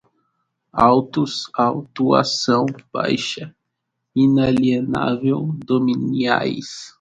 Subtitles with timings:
[0.73, 3.55] autos, autuação, baixa,
[4.15, 6.89] inalienável, dominiais